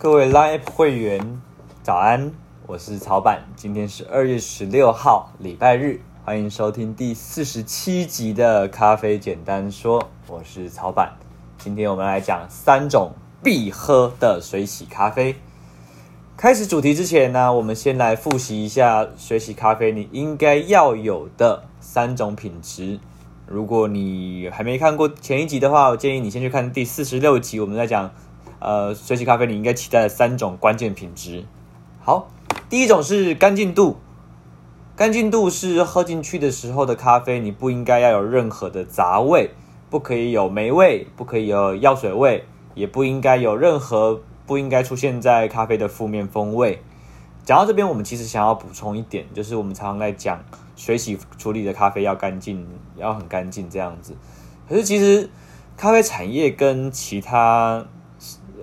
[0.00, 1.20] 各位 Line 会员，
[1.82, 2.30] 早安！
[2.68, 10.08] 我是曹板，今天是二月十六号，礼拜日，欢迎收听第四十七集的咖啡简单说。
[10.28, 11.16] 我是曹板，
[11.58, 13.10] 今天我们来讲三种
[13.42, 15.34] 必喝的水洗咖啡。
[16.36, 23.00] 开始主题之前呢，我们先来复习一下水洗咖啡你应该要有的三种品质。
[23.48, 28.08] 如果你还没看过前一集的话，我建议你先去看第四十六集，我们在讲。
[28.60, 31.44] 呃，水洗咖啡你应该期待的三种关键品质。
[32.00, 32.28] 好，
[32.68, 33.96] 第一种是干净度。
[34.96, 39.50] 干净度是喝进去的时候的咖啡，你不应该要有任何的杂味，
[39.88, 46.82] 不可以有霉味，不可以有药水味，也不应该有任何不应该出现在咖啡的负面风味。
[47.44, 50.42] 讲到这边，我们其实想要补充一点，就是我们常常在讲
[50.74, 52.66] 水洗处理的咖啡要干净，
[52.96, 54.16] 要很干净这样子。
[54.68, 55.30] 可是其实
[55.76, 57.86] 咖啡产业跟其他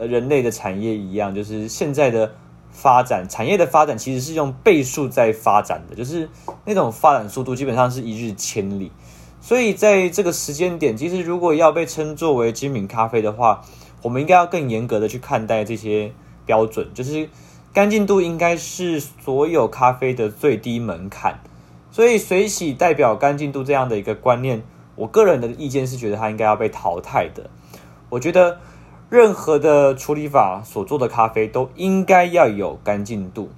[0.00, 2.34] 人类的产业一样，就是现在的
[2.70, 6.28] 发展，产业的发展其实是用倍数在发展的，就是
[6.64, 8.90] 那种发展速度基本上是一日千里。
[9.40, 13.62] 所以在这个时间点，其实如果要被称作为精品咖啡的话，
[14.00, 16.12] 我们应该要更严格的去看待这些
[16.46, 17.28] 标准，就是
[17.72, 21.40] 干净度应该是所有咖啡的最低门槛。
[21.90, 24.62] 所以水洗代表干净度这样的一个观念，
[24.94, 27.50] 我个人的意见是觉得它应该要被淘汰的。
[28.08, 28.58] 我觉得。
[29.12, 33.50] 任何的处理法所做的咖啡都应该要有干净度。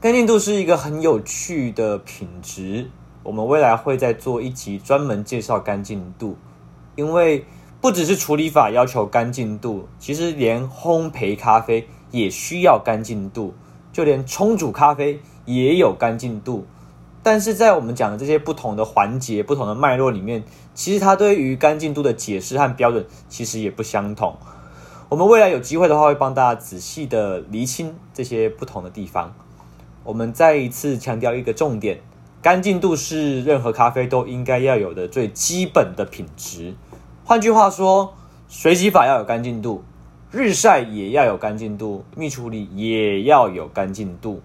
[0.00, 2.88] 干净度是一个很有趣的品质，
[3.22, 6.38] 我们未来会再做一集专门介绍干净度。
[6.94, 7.44] 因为
[7.78, 13.52] 不只是处理法要求干净度，其实连烘焙咖啡也需要干净度，
[13.92, 16.66] 就连冲煮咖啡也有干净度。
[17.26, 24.36] 但是在我们讲的这些不同的环节、不同的脉络里面，其实它对于干净度的解释和标准其实也不相同。
[25.08, 29.34] 我们未来有机会的话，会帮大家仔细的厘清这些不同的地方。
[30.04, 31.98] 我们再一次强调一个重点：
[32.40, 36.76] 干净度是任何咖啡都应该要有的最基本的品质。
[37.24, 38.14] 换句话说，
[38.48, 39.82] 水洗法要有干净度，
[40.30, 44.40] 日晒也要有干净度，蜜处理也要有干净度。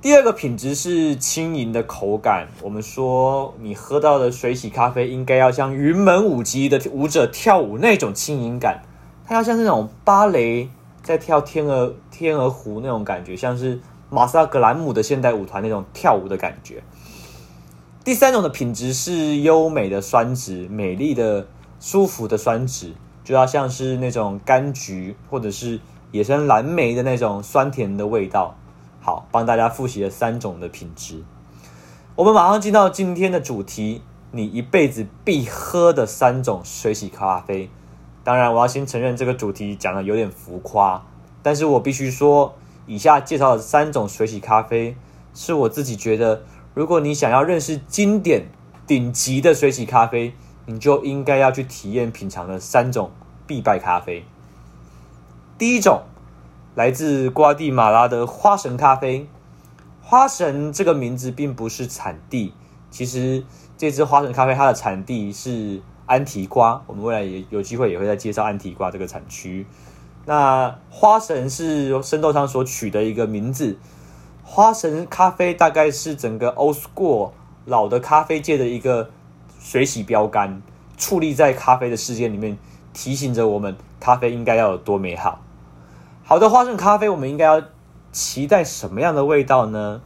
[0.00, 2.46] 第二个品质是轻盈的口感。
[2.62, 8.80] 我们说，你喝到的水洗咖啡应该要像云门舞集的舞者跳舞那种轻盈感，
[9.26, 10.70] 它要像那种芭蕾
[11.02, 16.80] 在跳天鹅天鹅湖那种感觉，像是马萨格兰姆的现代舞团那种跳舞的感觉。
[18.04, 21.48] 第三种的品质是优美的酸质，美丽的、
[21.80, 22.92] 舒服的酸质，
[23.24, 25.80] 就要像是那种柑橘或者是
[26.12, 28.56] 野生蓝莓的那种酸甜的味道。
[29.08, 31.24] 好，帮大家复习了三种的品质。
[32.14, 34.02] 我们马上进到今天的主题，
[34.32, 37.70] 你一辈子必喝的三种水洗咖啡。
[38.22, 41.06] 当然，我要先承认这个主题讲的有点浮夸，
[41.42, 42.54] 但是我必须说，
[42.86, 44.94] 以下介绍的三种水洗咖啡，
[45.32, 46.42] 是我自己觉得，
[46.74, 48.50] 如果你想要认识经典
[48.86, 50.34] 顶级的水洗咖啡，
[50.66, 53.10] 你就应该要去体验品尝的三种
[53.46, 54.26] 必败咖啡。
[55.56, 56.02] 第一种。
[56.78, 59.26] 来自瓜地马拉的花神咖啡，
[60.00, 62.54] 花神这个名字并不是产地，
[62.88, 63.42] 其实
[63.76, 69.66] 这支花神咖啡它的产地是安提瓜，我们未来也有机会也会再介绍安提瓜这个产区。
[70.24, 73.76] 那花神是生豆商所取的一个名字，
[74.44, 77.32] 花神咖啡大概是整个 Old School
[77.64, 79.10] 老的咖啡界的一个
[79.58, 80.62] 水洗标杆，
[80.96, 82.56] 矗立在咖啡的世界里面，
[82.92, 85.40] 提醒着我们咖啡应该要有多美好。
[86.28, 87.62] 好的花生咖啡，我们应该要
[88.12, 90.02] 期待什么样的味道呢？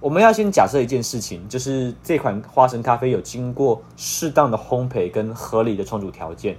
[0.00, 6.56] 我们要先假设一件事情，就是这款花生咖啡有经过适当的烘焙跟合理的冲煮条件。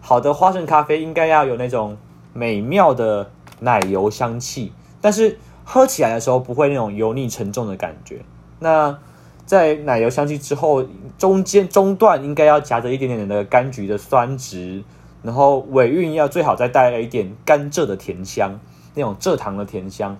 [0.00, 1.96] 好的花生咖啡应该要有那种
[2.32, 8.24] 美妙的奶油香气，但是喝起来的时候不会那种油腻沉重的感觉。
[8.58, 8.98] 那
[9.46, 10.84] 在奶油香气之后，
[11.16, 14.82] 中间中段应该要夹着一点点的柑橘的酸值。
[15.22, 18.58] 然后尾韵要最好再带了一点甘蔗的甜香，
[18.94, 20.18] 那种蔗糖的甜香，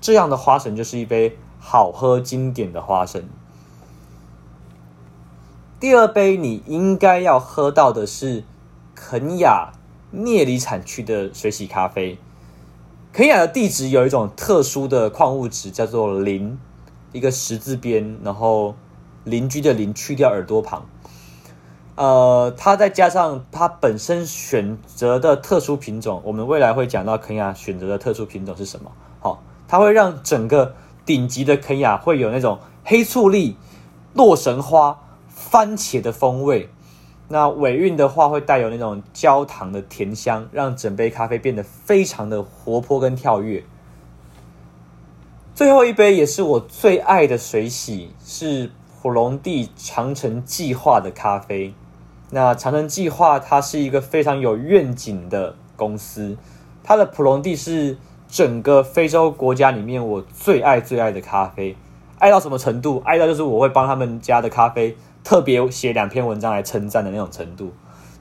[0.00, 3.28] 这样的花神就是一杯好喝经典的花神。
[5.80, 8.44] 第二杯你应该要喝到的是
[8.94, 9.72] 肯亚
[10.10, 12.18] 涅里产区的水洗咖啡。
[13.12, 16.58] 肯亚的地质有一种特殊的矿物质，叫做磷，
[17.12, 18.74] 一个十字边，然后
[19.24, 20.86] 邻居的邻去掉耳朵旁。
[21.94, 28.90] 呃，它再加上它本身选择的特殊品种，我们未来会讲到肯亚选择的特殊品种是什么。
[29.20, 30.74] 好，它会让整个
[31.04, 33.56] 顶级的肯亚会有那种黑醋栗、
[34.14, 34.98] 洛神花、
[35.28, 36.70] 番茄的风味，
[37.28, 43.62] 那尾韵的话会带有那种焦糖的甜香，让整杯咖啡变得非常的活泼跟跳跃。
[45.54, 48.70] 最后一杯也是我最爱的水洗，是
[49.02, 51.74] 普隆蒂长城计划的咖啡。
[52.34, 56.38] 那长城计划它是一个非常有愿景的公司，
[56.82, 61.76] 它的普隆蒂是整个非洲国家里面我最爱最爱的咖啡，
[62.18, 63.02] 爱到什么程度？
[63.04, 67.70] 爱到就是我会帮他们家的咖啡特别写两篇文章来称赞的那种程度。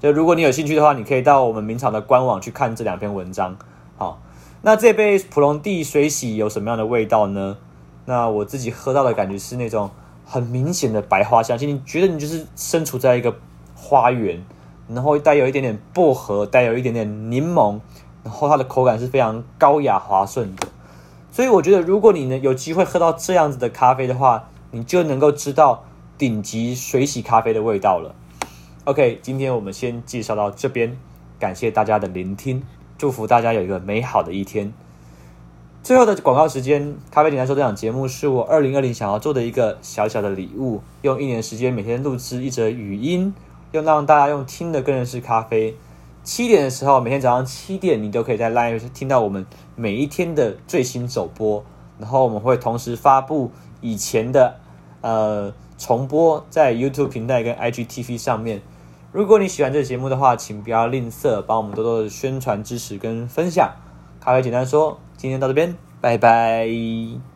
[0.02, 3.58] 就如果你有兴趣的话，你可以到我们明朝的官网去看这两篇文章。
[3.96, 4.20] 好，
[4.62, 7.56] 那这杯普隆蒂水洗有什么样的味道呢？
[8.04, 9.90] 那我自己喝到的感觉是那种
[10.26, 13.34] 很明显的白花香气，你觉得你就是身处在一个。
[13.92, 14.42] 花园，
[14.88, 17.82] 然后带有一点点薄荷，带有一点点柠檬，
[18.24, 20.66] 然后它的口感是非常高雅滑顺的。
[21.30, 25.84] 所以我觉得，如果你能有机会喝到这样子的咖啡的话，你就能够知道
[26.18, 28.16] 顶级水洗咖啡的味道了。
[28.86, 30.98] OK，今天我们先介绍到这边，
[31.38, 32.64] 感谢大家的聆听，
[32.98, 34.72] 祝福大家有一个美好的一天。
[35.84, 43.34] 最后的广告时间，咖啡简单说这档节目是我二零二零想要做的一个小小的礼物，用一年时间每天录制一则语音。
[43.72, 45.76] 用让大家用听的更认识咖啡。
[46.24, 49.46] 七点的时候，每天早上七点，你都可以在 Live 听到我们
[49.76, 51.64] 每一天的最新走播。
[52.00, 54.56] 然后我们会同时发布以前的
[55.02, 58.62] 呃重播在 YouTube 平台跟 IGTV 上面。
[59.12, 63.72] 如果你喜欢这个节目的话，请不要吝啬，帮我们多多的宣传支持跟分享。
[64.20, 67.31] 咖啡简单说，今天到这边，拜拜。